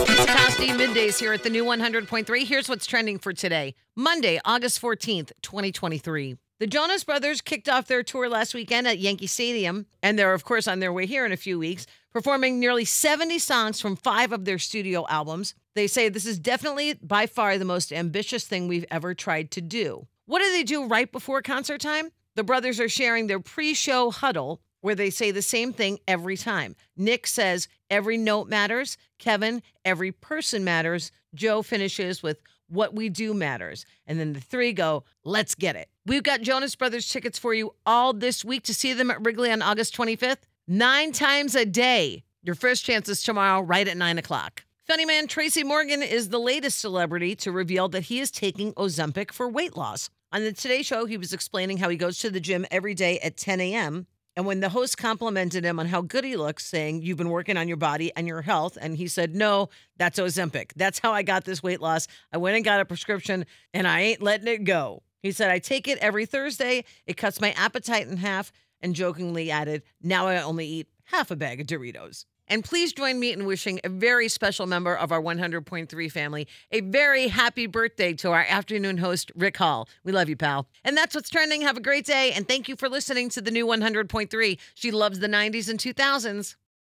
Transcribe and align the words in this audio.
It's 0.00 0.26
Costi 0.26 0.68
middays 0.68 1.18
here 1.18 1.32
at 1.32 1.42
the 1.42 1.50
new 1.50 1.64
100.3. 1.64 2.46
Here's 2.46 2.68
what's 2.68 2.86
trending 2.86 3.18
for 3.18 3.32
today, 3.32 3.74
Monday, 3.96 4.40
August 4.44 4.80
14th, 4.80 5.32
2023. 5.42 6.36
The 6.60 6.66
Jonas 6.66 7.02
Brothers 7.04 7.40
kicked 7.40 7.68
off 7.68 7.86
their 7.86 8.02
tour 8.02 8.28
last 8.28 8.54
weekend 8.54 8.86
at 8.86 8.98
Yankee 8.98 9.26
Stadium, 9.26 9.86
and 10.02 10.18
they're, 10.18 10.34
of 10.34 10.44
course, 10.44 10.68
on 10.68 10.78
their 10.78 10.92
way 10.92 11.06
here 11.06 11.26
in 11.26 11.32
a 11.32 11.36
few 11.36 11.58
weeks, 11.58 11.86
performing 12.12 12.60
nearly 12.60 12.84
70 12.84 13.38
songs 13.40 13.80
from 13.80 13.96
five 13.96 14.32
of 14.32 14.44
their 14.44 14.58
studio 14.58 15.04
albums. 15.08 15.54
They 15.74 15.86
say 15.86 16.08
this 16.08 16.26
is 16.26 16.38
definitely 16.38 16.94
by 16.94 17.26
far 17.26 17.58
the 17.58 17.64
most 17.64 17.92
ambitious 17.92 18.44
thing 18.46 18.68
we've 18.68 18.86
ever 18.90 19.14
tried 19.14 19.50
to 19.52 19.60
do. 19.60 20.06
What 20.26 20.40
do 20.40 20.52
they 20.52 20.62
do 20.62 20.86
right 20.86 21.10
before 21.10 21.42
concert 21.42 21.80
time? 21.80 22.10
The 22.36 22.44
brothers 22.44 22.78
are 22.78 22.88
sharing 22.88 23.26
their 23.26 23.40
pre 23.40 23.74
show 23.74 24.12
huddle 24.12 24.60
where 24.80 24.94
they 24.94 25.10
say 25.10 25.30
the 25.30 25.42
same 25.42 25.72
thing 25.72 25.98
every 26.06 26.36
time. 26.36 26.76
Nick 26.96 27.26
says, 27.26 27.68
every 27.90 28.16
note 28.16 28.48
matters. 28.48 28.96
Kevin, 29.18 29.62
every 29.84 30.12
person 30.12 30.64
matters. 30.64 31.10
Joe 31.34 31.62
finishes 31.62 32.22
with, 32.22 32.40
what 32.68 32.94
we 32.94 33.08
do 33.08 33.34
matters. 33.34 33.84
And 34.06 34.20
then 34.20 34.32
the 34.32 34.40
three 34.40 34.72
go, 34.72 35.04
let's 35.24 35.54
get 35.54 35.76
it. 35.76 35.88
We've 36.06 36.22
got 36.22 36.42
Jonas 36.42 36.76
Brothers 36.76 37.08
tickets 37.08 37.38
for 37.38 37.54
you 37.54 37.74
all 37.84 38.12
this 38.12 38.44
week 38.44 38.64
to 38.64 38.74
see 38.74 38.92
them 38.92 39.10
at 39.10 39.24
Wrigley 39.24 39.50
on 39.50 39.62
August 39.62 39.96
25th, 39.96 40.38
nine 40.66 41.12
times 41.12 41.54
a 41.54 41.64
day. 41.64 42.24
Your 42.42 42.54
first 42.54 42.84
chance 42.84 43.08
is 43.08 43.22
tomorrow, 43.22 43.60
right 43.60 43.88
at 43.88 43.96
nine 43.96 44.18
o'clock. 44.18 44.64
Funny 44.86 45.04
man 45.04 45.26
Tracy 45.26 45.64
Morgan 45.64 46.02
is 46.02 46.30
the 46.30 46.38
latest 46.38 46.78
celebrity 46.78 47.34
to 47.36 47.52
reveal 47.52 47.88
that 47.88 48.04
he 48.04 48.20
is 48.20 48.30
taking 48.30 48.72
Ozempic 48.74 49.32
for 49.32 49.48
weight 49.48 49.76
loss. 49.76 50.08
On 50.32 50.42
the 50.42 50.52
Today 50.52 50.82
Show, 50.82 51.06
he 51.06 51.16
was 51.16 51.32
explaining 51.32 51.78
how 51.78 51.88
he 51.88 51.96
goes 51.96 52.18
to 52.20 52.30
the 52.30 52.40
gym 52.40 52.66
every 52.70 52.94
day 52.94 53.18
at 53.20 53.36
10 53.36 53.60
a.m. 53.60 54.06
And 54.38 54.46
when 54.46 54.60
the 54.60 54.68
host 54.68 54.96
complimented 54.96 55.64
him 55.64 55.80
on 55.80 55.86
how 55.86 56.00
good 56.00 56.22
he 56.22 56.36
looks, 56.36 56.64
saying, 56.64 57.02
You've 57.02 57.18
been 57.18 57.28
working 57.30 57.56
on 57.56 57.66
your 57.66 57.76
body 57.76 58.12
and 58.14 58.28
your 58.28 58.40
health, 58.40 58.78
and 58.80 58.96
he 58.96 59.08
said, 59.08 59.34
No, 59.34 59.68
that's 59.96 60.20
Ozempic. 60.20 60.70
That's 60.76 61.00
how 61.00 61.10
I 61.12 61.24
got 61.24 61.44
this 61.44 61.60
weight 61.60 61.80
loss. 61.80 62.06
I 62.32 62.36
went 62.36 62.54
and 62.54 62.64
got 62.64 62.78
a 62.78 62.84
prescription 62.84 63.46
and 63.74 63.88
I 63.88 64.00
ain't 64.02 64.22
letting 64.22 64.46
it 64.46 64.62
go. 64.62 65.02
He 65.24 65.32
said, 65.32 65.50
I 65.50 65.58
take 65.58 65.88
it 65.88 65.98
every 65.98 66.24
Thursday. 66.24 66.84
It 67.04 67.16
cuts 67.16 67.40
my 67.40 67.50
appetite 67.50 68.06
in 68.06 68.16
half, 68.18 68.52
and 68.80 68.94
jokingly 68.94 69.50
added, 69.50 69.82
Now 70.04 70.28
I 70.28 70.40
only 70.40 70.66
eat 70.68 70.88
half 71.06 71.32
a 71.32 71.36
bag 71.36 71.60
of 71.60 71.66
Doritos. 71.66 72.24
And 72.48 72.64
please 72.64 72.92
join 72.92 73.20
me 73.20 73.32
in 73.32 73.44
wishing 73.44 73.80
a 73.84 73.88
very 73.88 74.28
special 74.28 74.66
member 74.66 74.96
of 74.96 75.12
our 75.12 75.20
100.3 75.20 76.12
family 76.12 76.48
a 76.72 76.80
very 76.80 77.28
happy 77.28 77.66
birthday 77.66 78.12
to 78.14 78.30
our 78.30 78.44
afternoon 78.48 78.98
host, 78.98 79.30
Rick 79.34 79.56
Hall. 79.58 79.88
We 80.04 80.12
love 80.12 80.28
you, 80.28 80.36
pal. 80.36 80.66
And 80.84 80.96
that's 80.96 81.14
what's 81.14 81.30
trending. 81.30 81.62
Have 81.62 81.76
a 81.76 81.80
great 81.80 82.06
day. 82.06 82.32
And 82.32 82.46
thank 82.48 82.68
you 82.68 82.76
for 82.76 82.88
listening 82.88 83.28
to 83.30 83.40
the 83.40 83.50
new 83.50 83.66
100.3. 83.66 84.58
She 84.74 84.90
loves 84.90 85.18
the 85.18 85.28
90s 85.28 85.68
and 85.68 85.78
2000s. 85.78 86.56